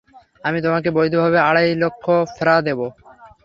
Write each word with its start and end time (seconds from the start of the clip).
আমি 0.43 0.59
তোমাকে 0.61 0.89
বৈধভাবে 0.91 1.39
আড়াই 1.49 1.69
লক্ষ 1.83 2.05
ফ্রাঁ 2.35 2.59
দেবো। 2.67 2.85